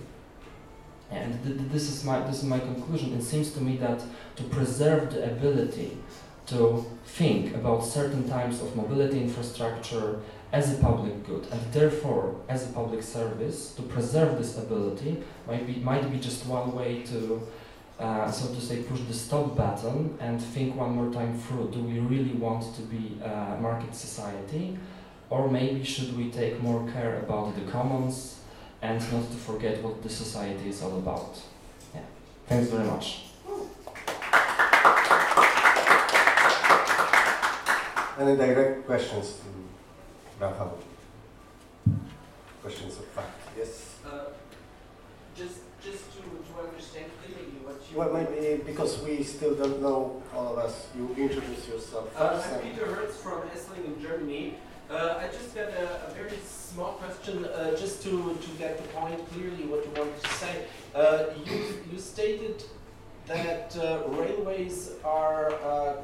And 1.13 1.29
th 1.43 1.57
th 1.57 1.71
this 1.75 1.85
is 1.93 2.03
my 2.03 2.17
this 2.29 2.37
is 2.43 2.47
my 2.55 2.59
conclusion. 2.59 3.07
It 3.19 3.23
seems 3.31 3.47
to 3.55 3.61
me 3.67 3.73
that 3.85 3.99
to 4.37 4.43
preserve 4.57 5.01
the 5.13 5.21
ability 5.33 5.91
to 6.45 6.85
think 7.05 7.55
about 7.55 7.79
certain 7.97 8.23
types 8.27 8.61
of 8.61 8.75
mobility 8.75 9.17
infrastructure 9.27 10.19
as 10.51 10.73
a 10.73 10.77
public 10.77 11.25
good 11.25 11.47
and 11.51 11.61
therefore 11.73 12.35
as 12.47 12.69
a 12.69 12.73
public 12.73 13.01
service, 13.01 13.73
to 13.75 13.81
preserve 13.81 14.37
this 14.37 14.57
ability 14.57 15.23
might 15.47 15.65
be 15.65 15.75
might 15.75 16.05
be 16.11 16.19
just 16.19 16.45
one 16.45 16.75
way 16.75 17.01
to 17.11 17.41
uh, 17.99 18.29
so 18.29 18.53
to 18.53 18.61
say 18.61 18.83
push 18.83 19.01
the 19.07 19.13
stop 19.13 19.55
button 19.55 20.15
and 20.19 20.41
think 20.41 20.75
one 20.75 20.91
more 20.95 21.11
time 21.13 21.37
through 21.37 21.69
do 21.71 21.79
we 21.81 21.99
really 21.99 22.33
want 22.33 22.63
to 22.75 22.81
be 22.83 23.17
a 23.23 23.57
market 23.59 23.95
society 23.95 24.77
or 25.29 25.49
maybe 25.49 25.83
should 25.83 26.15
we 26.17 26.29
take 26.29 26.61
more 26.61 26.87
care 26.91 27.19
about 27.19 27.55
the 27.55 27.71
commons 27.71 28.39
and 28.83 28.99
not 29.13 29.31
to 29.31 29.37
forget 29.37 29.81
what 29.81 30.03
the 30.03 30.09
society 30.09 30.69
is 30.69 30.83
all 30.83 30.97
about. 30.97 31.39
Yeah. 31.95 32.01
Thanks 32.47 32.69
very 32.69 32.83
much. 32.85 33.21
Any 38.19 38.35
direct 38.37 38.85
questions 38.85 39.39
to 39.39 40.45
Rafał? 40.45 40.71
Questions 42.61 42.97
of 42.99 43.05
fact? 43.15 43.31
Yes. 43.57 43.95
Uh, 44.05 44.25
just, 45.35 45.59
just 45.81 46.03
to, 46.13 46.19
to 46.21 46.67
understand 46.67 47.05
clearly 47.23 47.55
what 47.63 47.79
you. 47.89 47.97
Well, 47.97 48.13
maybe 48.13 48.63
because 48.63 49.01
we 49.01 49.23
still 49.23 49.55
don't 49.55 49.81
know 49.81 50.21
all 50.35 50.53
of 50.53 50.57
us, 50.59 50.87
you 50.95 51.07
introduce 51.17 51.67
yourself 51.69 52.11
Uh, 52.15 52.37
first. 52.37 52.53
I'm 52.53 52.59
Peter 52.61 52.85
Hertz 52.85 53.17
from 53.17 53.41
Esslingen, 53.49 54.01
Germany. 54.01 54.55
Uh, 54.93 55.17
I 55.19 55.27
just 55.27 55.55
got 55.55 55.69
a, 55.69 56.05
a 56.05 56.13
very 56.13 56.37
small 56.45 56.91
question, 56.93 57.45
uh, 57.45 57.71
just 57.71 58.03
to, 58.03 58.37
to 58.39 58.49
get 58.59 58.77
the 58.77 58.87
point 58.89 59.27
clearly 59.31 59.65
what 59.65 59.83
you 59.83 59.91
wanted 59.99 60.21
to 60.21 60.29
say. 60.35 60.65
Uh, 60.93 61.23
you, 61.43 61.83
you 61.91 61.97
stated 61.97 62.63
that 63.25 63.75
uh, 63.75 64.03
railways 64.09 64.91
are 65.03 65.51
uh, 65.63 65.95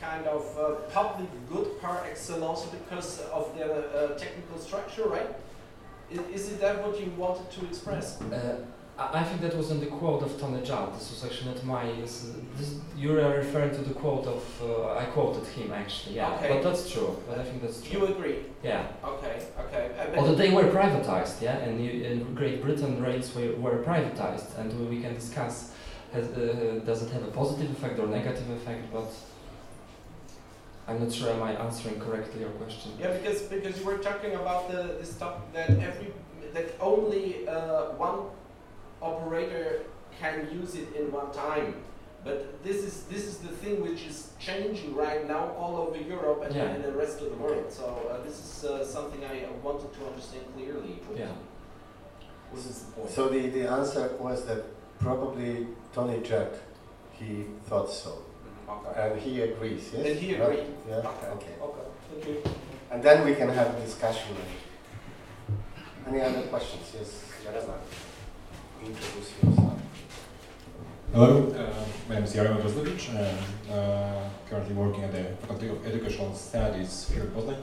kind 0.00 0.26
of 0.26 0.42
uh, 0.58 0.74
public 0.90 1.28
good 1.48 1.80
par 1.80 2.04
excellence 2.10 2.64
because 2.64 3.20
of 3.32 3.56
their 3.56 4.18
technical 4.18 4.58
structure, 4.58 5.04
right? 5.04 5.32
Is, 6.10 6.18
is 6.32 6.52
it 6.54 6.60
that 6.60 6.84
what 6.84 6.98
you 7.00 7.12
wanted 7.16 7.48
to 7.52 7.64
express? 7.66 8.18
Uh, 8.96 9.08
I 9.12 9.20
I 9.20 9.24
think 9.24 9.40
that 9.40 9.56
was 9.56 9.70
in 9.70 9.80
the 9.80 9.86
quote 9.86 10.22
of 10.22 10.38
Tony 10.40 10.62
Judt. 10.62 10.94
This 10.94 11.10
was 11.10 11.24
actually 11.24 11.50
not 11.52 11.64
my. 11.64 11.84
This, 12.00 12.30
this, 12.58 12.76
you 12.96 13.18
are 13.18 13.36
referring 13.38 13.70
to 13.74 13.82
the 13.82 13.94
quote 13.94 14.26
of. 14.26 14.42
Uh, 14.62 14.94
I 15.02 15.04
quoted 15.06 15.46
him 15.46 15.72
actually. 15.72 16.16
Yeah, 16.16 16.34
Okay. 16.34 16.48
but 16.48 16.62
that's 16.62 16.90
true. 16.92 17.16
But 17.28 17.38
I 17.38 17.44
think 17.44 17.62
that's 17.62 17.80
true. 17.82 18.00
You 18.00 18.06
agree? 18.06 18.38
Yeah. 18.62 18.86
Okay, 19.04 19.42
okay. 19.66 19.90
Uh, 19.98 20.18
Although 20.18 20.36
they 20.36 20.50
were 20.52 20.64
privatized, 20.64 21.40
yeah, 21.42 21.56
and 21.58 21.84
you, 21.84 21.90
in 22.04 22.34
Great 22.34 22.62
Britain 22.62 23.02
rails 23.02 23.34
were, 23.34 23.52
were 23.56 23.78
privatized, 23.82 24.56
and 24.58 24.72
we, 24.78 24.96
we 24.96 25.02
can 25.02 25.14
discuss 25.14 25.72
has, 26.12 26.26
uh, 26.28 26.80
does 26.86 27.02
it 27.02 27.10
have 27.10 27.24
a 27.24 27.32
positive 27.32 27.70
effect 27.72 27.98
or 27.98 28.06
negative 28.06 28.48
effect, 28.50 28.92
but 28.92 29.10
I'm 30.86 31.00
not 31.02 31.12
sure 31.12 31.30
am 31.32 31.42
I 31.42 31.52
answering 31.54 31.98
correctly 31.98 32.40
your 32.42 32.50
question. 32.50 32.92
Yeah, 33.00 33.12
because 33.16 33.42
because 33.42 33.78
you 33.80 33.84
were 33.86 33.98
talking 33.98 34.34
about 34.34 34.70
the, 34.70 34.82
the 35.00 35.04
stuff 35.04 35.34
that 35.52 35.70
every 35.70 36.12
that 36.52 36.66
only 36.80 37.48
uh, 37.48 37.86
one 38.06 38.18
operator 39.04 39.82
can 40.20 40.48
use 40.52 40.74
it 40.74 40.88
in 40.96 41.12
one 41.12 41.30
time. 41.32 41.74
But 42.24 42.64
this 42.64 42.76
is 42.88 42.94
this 43.12 43.24
is 43.30 43.36
the 43.38 43.48
thing 43.62 43.82
which 43.82 44.06
is 44.10 44.30
changing 44.40 44.94
right 44.96 45.28
now 45.28 45.44
all 45.60 45.76
over 45.76 45.98
Europe 45.98 46.40
and, 46.46 46.54
Yeah. 46.54 46.72
and 46.72 46.82
the 46.82 46.92
rest 46.92 47.20
of 47.20 47.28
the 47.32 47.36
world. 47.36 47.70
So 47.70 47.84
uh, 48.10 48.22
this 48.26 48.36
is 48.40 48.64
uh, 48.64 48.84
something 48.96 49.22
I 49.24 49.44
wanted 49.62 49.92
to 49.92 50.00
understand 50.10 50.44
clearly. 50.56 50.94
What, 51.06 51.18
Yeah. 51.18 51.34
What 52.50 52.60
is 52.64 52.78
the 52.84 52.92
point? 52.92 53.10
So 53.10 53.28
the, 53.28 53.42
the 53.50 53.64
answer 53.78 54.04
was 54.18 54.46
that 54.46 54.62
probably 55.00 55.66
Tony 55.92 56.20
Jack, 56.22 56.48
he 57.12 57.44
thought 57.68 57.90
so. 57.92 58.12
okay. 58.68 58.92
And 59.02 59.20
he 59.20 59.42
agrees, 59.42 59.90
yes? 59.92 60.06
And 60.06 60.16
he 60.18 60.28
Right? 60.36 60.64
Yeah, 60.88 60.96
Okay. 61.12 61.28
okay. 61.36 61.54
Okay. 61.68 61.86
Thank 62.10 62.26
you. 62.28 62.42
And 62.90 63.02
then 63.02 63.24
we 63.26 63.34
can 63.34 63.48
have 63.50 63.68
a 63.76 63.80
discussion. 63.80 64.34
Any 66.08 66.20
other 66.22 66.42
questions? 66.52 66.84
Yes, 66.96 67.10
Jarema. 67.44 67.76
Introduce 68.84 69.32
yourself. 69.42 69.80
Hello, 71.14 71.54
uh, 71.56 71.84
my 72.06 72.16
name 72.16 72.24
is 72.24 72.34
Jaromir 72.34 72.60
Kozlovich. 72.60 73.08
I'm 73.08 73.72
uh, 73.72 74.28
currently 74.50 74.74
working 74.74 75.04
at 75.04 75.12
the 75.12 75.24
Faculty 75.40 75.68
of 75.68 75.86
Educational 75.86 76.34
Studies 76.34 77.10
here 77.10 77.22
in 77.22 77.30
Poznań. 77.30 77.56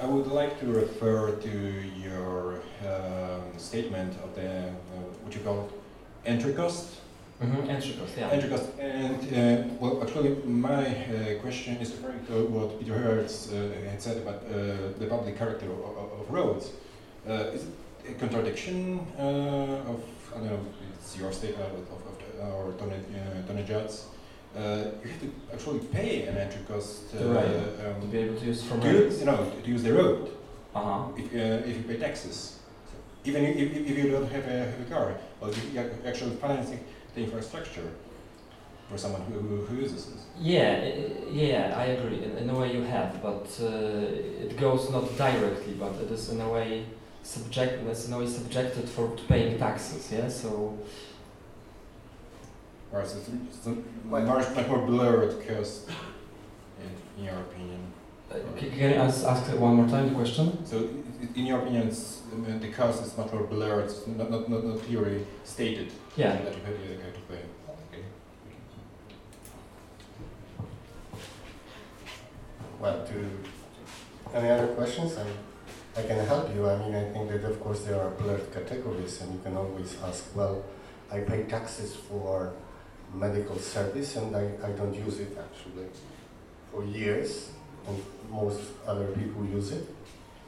I 0.00 0.06
would 0.06 0.28
like 0.28 0.60
to 0.60 0.66
refer 0.66 1.32
to 1.32 1.50
your 2.06 2.60
um, 2.86 3.42
statement 3.56 4.14
of 4.22 4.36
the, 4.36 4.68
uh, 4.68 4.72
what 5.22 5.34
you 5.34 5.40
call 5.40 5.70
entry 6.24 6.52
cost. 6.52 7.00
Mm-hmm. 7.42 7.70
Entry 7.70 7.94
cost, 7.94 8.12
yeah. 8.16 8.28
Entry 8.30 8.50
cost. 8.50 8.68
And, 8.78 9.20
uh, 9.34 9.74
well, 9.80 10.02
actually, 10.04 10.36
my 10.44 10.86
uh, 10.86 11.40
question 11.40 11.78
is 11.78 11.90
referring 11.90 12.24
to 12.26 12.44
what 12.46 12.78
Peter 12.78 12.94
Hertz 12.94 13.50
uh, 13.50 13.72
had 13.90 14.00
said 14.00 14.18
about 14.18 14.36
uh, 14.36 14.96
the 15.00 15.06
public 15.08 15.36
character 15.36 15.66
of, 15.66 16.20
of, 16.20 16.30
roads. 16.30 16.70
Uh, 17.28 17.54
is 17.54 17.64
it 17.64 17.72
contradiction 18.18 19.00
uh, 19.18 19.90
of, 19.90 20.02
I 20.34 20.38
don't 20.38 20.46
know, 20.46 20.60
it's 20.94 21.16
your 21.16 21.32
statement 21.32 21.64
of, 21.72 21.80
of, 21.80 22.06
of 22.06 22.18
the- 22.18 22.44
or 22.44 22.72
Tony, 22.78 22.96
uh? 22.96 23.88
Uh, 24.56 24.84
you 25.02 25.10
have 25.10 25.20
to 25.20 25.32
actually 25.52 25.80
pay 25.80 26.26
an 26.28 26.36
entry 26.36 26.60
cost 26.68 27.12
uh, 27.14 27.18
To 27.18 27.90
um, 27.90 28.00
to 28.02 28.06
be 28.06 28.18
able 28.18 28.36
to 28.38 28.44
use 28.46 28.62
from 28.62 28.80
to, 28.80 28.88
use- 28.92 29.18
you 29.20 29.26
know, 29.26 29.50
to 29.64 29.68
use 29.70 29.82
the 29.82 29.92
road 29.92 30.30
Uh-huh. 30.74 31.08
if, 31.16 31.26
uh, 31.34 31.68
if 31.68 31.76
you 31.76 31.82
pay 31.82 31.96
taxes. 31.96 32.60
So 32.86 32.94
even 33.24 33.44
if, 33.44 33.56
if, 33.56 33.98
you 33.98 34.10
don't 34.10 34.30
have 34.30 34.46
a, 34.46 34.58
have 34.70 34.80
a 34.86 34.94
car, 34.94 35.16
well, 35.40 35.50
you, 35.72 35.80
are 35.80 35.90
actually 36.06 36.36
financing 36.36 36.80
the 37.14 37.22
infrastructure. 37.24 37.90
for 38.88 38.98
someone 38.98 39.22
who, 39.22 39.34
who, 39.40 39.56
who 39.66 39.76
uses 39.76 40.06
this. 40.06 40.22
Yeah, 40.38 40.84
yeah, 41.30 41.74
I 41.76 41.84
agree. 41.96 42.22
In, 42.22 42.32
in 42.42 42.50
a 42.50 42.56
way, 42.60 42.68
you 42.76 42.82
have, 42.82 43.10
but 43.22 43.48
uh, 43.62 43.66
it 44.46 44.56
goes 44.58 44.90
not 44.90 45.16
directly, 45.16 45.74
but 45.74 45.94
it 46.04 46.10
is 46.10 46.28
in 46.28 46.40
a 46.40 46.48
way 46.48 46.84
subject. 47.24 47.82
It's 47.88 48.06
in 48.06 48.12
a 48.12 48.18
way 48.18 48.26
subjected 48.26 48.88
for 48.88 49.16
to 49.16 49.22
paying 49.24 49.58
taxes. 49.58 50.10
Yeah, 50.12 50.28
so 50.28 50.78
Or 52.92 53.02
is 53.02 53.16
it 53.16 53.24
it's 53.48 53.66
a 53.66 53.70
Why- 54.10 54.22
much, 54.22 54.54
much 54.54 54.68
more 54.68 54.86
blurred 54.86 55.32
cost, 55.48 55.88
in, 56.82 56.90
in 57.18 57.24
your 57.24 57.40
opinion? 57.40 57.80
uh, 58.30 58.34
c- 58.60 58.70
can 58.70 58.90
you 58.90 58.96
ask, 58.96 59.24
ask 59.26 59.42
one 59.58 59.74
more 59.74 59.88
time 59.88 60.08
the 60.10 60.14
question? 60.14 60.64
So, 60.64 60.76
i- 60.78 61.24
i- 61.24 61.38
in 61.38 61.46
your 61.46 61.58
opinion, 61.58 61.88
it's, 61.88 62.20
uh, 62.32 62.58
the 62.60 62.70
cost 62.70 63.02
is 63.04 63.16
much 63.18 63.32
more 63.32 63.42
blurred, 63.44 63.84
it's 63.86 64.06
not, 64.06 64.30
not, 64.30 64.48
not, 64.48 64.64
not 64.64 64.78
clearly 64.86 65.26
stated 65.44 65.90
Yeah. 66.16 66.36
that 66.42 66.54
you 66.56 66.62
have, 66.66 66.78
you 66.80 66.96
to 67.18 67.22
pay. 67.30 67.42
Okay. 67.90 68.04
Well, 72.80 73.04
to 73.06 74.36
any 74.38 74.50
other 74.50 74.68
questions? 74.68 75.16
I, 75.18 75.24
I 75.96 76.02
can 76.02 76.26
help 76.26 76.52
you. 76.54 76.68
I 76.68 76.76
mean, 76.78 76.94
I 76.94 77.04
think 77.12 77.30
that 77.30 77.44
of 77.44 77.60
course 77.60 77.84
there 77.84 78.00
are 78.00 78.10
blurred 78.10 78.52
categories, 78.52 79.20
and 79.20 79.32
you 79.32 79.40
can 79.40 79.56
always 79.56 79.96
ask, 80.02 80.24
well, 80.34 80.64
I 81.10 81.20
pay 81.20 81.44
taxes 81.44 81.94
for 81.94 82.52
medical 83.14 83.58
service, 83.58 84.16
and 84.16 84.34
I, 84.34 84.50
I 84.64 84.70
don't 84.72 84.94
use 84.94 85.20
it 85.20 85.38
actually 85.38 85.86
for 86.72 86.84
years, 86.84 87.50
and 87.86 88.02
most 88.28 88.60
other 88.86 89.06
people 89.08 89.44
use 89.46 89.70
it. 89.70 89.86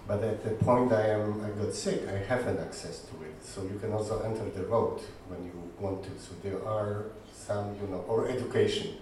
But 0.09 0.23
at 0.25 0.43
the 0.43 0.51
point 0.51 0.93
I 0.93 1.09
am, 1.09 1.45
I 1.45 1.51
got 1.51 1.73
sick, 1.75 2.03
I 2.09 2.17
have 2.17 2.47
an 2.47 2.59
access 2.59 3.01
to 3.01 3.15
it. 3.25 3.37
So 3.43 3.63
you 3.63 3.79
can 3.79 3.93
also 3.93 4.21
enter 4.23 4.49
the 4.51 4.67
road 4.67 5.01
when 5.29 5.45
you 5.45 5.71
want 5.79 6.03
to. 6.05 6.11
So 6.19 6.35
there 6.43 6.65
are 6.67 7.07
some, 7.33 7.77
you 7.81 7.89
know, 7.89 8.05
or 8.09 8.29
education. 8.29 8.95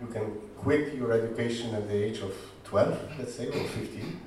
You 0.00 0.08
can 0.08 0.40
quit 0.58 0.94
your 0.94 1.12
education 1.12 1.74
at 1.74 1.88
the 1.88 1.94
age 1.94 2.18
of 2.18 2.34
12, 2.64 3.18
let's 3.18 3.34
say, 3.34 3.48
or 3.48 3.64
15, 3.64 4.20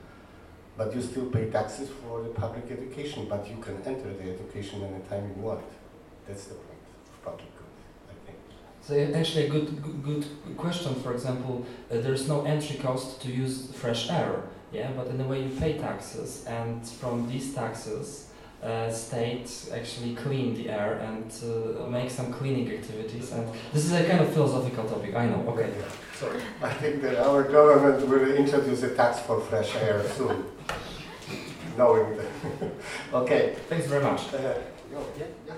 but 0.77 0.93
you 0.93 1.01
still 1.01 1.25
pay 1.25 1.50
taxes 1.50 1.89
for 2.01 2.22
the 2.22 2.29
public 2.29 2.72
education, 2.72 3.27
but 3.27 3.50
you 3.50 3.57
can 3.57 3.81
enter 3.84 4.13
the 4.13 4.31
education 4.31 4.84
anytime 4.84 5.34
you 5.36 5.41
want. 5.41 5.65
That's 6.27 6.46
the 6.46 6.55
point 6.55 6.86
of 7.12 7.25
public 7.25 7.50
good, 7.57 7.74
I 8.12 8.15
think. 8.25 8.38
So 8.81 9.19
actually, 9.19 9.46
a 9.48 9.50
good 9.50 9.81
good, 10.03 10.25
good 10.46 10.57
question. 10.57 10.93
For 10.96 11.13
example, 11.13 11.65
uh, 11.91 11.98
there 12.03 12.13
is 12.13 12.27
no 12.27 12.46
entry 12.46 12.77
cost 12.77 13.22
to 13.24 13.31
use 13.31 13.72
fresh 13.74 14.10
air. 14.10 14.43
Yeah, 14.72 14.91
but 14.96 15.07
in 15.07 15.19
a 15.22 15.27
way 15.27 15.43
you 15.43 15.50
pay 15.50 15.77
taxes, 15.77 16.46
and 16.46 16.86
from 16.86 17.29
these 17.29 17.53
taxes, 17.55 18.27
uh, 18.62 18.91
state 18.91 19.50
actually 19.74 20.13
clean 20.15 20.53
the 20.55 20.69
air 20.69 20.96
and 21.00 21.31
uh, 21.43 21.88
make 21.88 22.10
some 22.10 22.34
cleaning 22.34 22.69
activities. 22.72 23.31
And 23.31 23.48
this 23.74 23.86
is 23.86 23.93
a 23.93 24.03
kind 24.03 24.19
of 24.19 24.34
philosophical 24.34 24.84
topic. 24.84 25.15
I 25.15 25.25
know. 25.27 25.41
Okay. 25.50 25.69
Yeah. 25.79 25.86
Sorry. 26.19 26.41
I 26.62 26.74
think 26.74 27.01
that 27.03 27.17
our 27.25 27.43
government 27.43 28.07
will 28.07 28.34
introduce 28.34 28.84
a 28.84 28.93
tax 28.96 29.19
for 29.19 29.39
fresh 29.39 29.74
air 29.75 30.03
soon. 30.10 30.43
Knowing 31.77 32.19
okay. 33.13 33.55
Thanks 33.69 33.86
very 33.86 34.03
much. 34.03 34.34
Uh, 34.34 34.55
yeah, 34.91 35.25
yeah. 35.48 35.53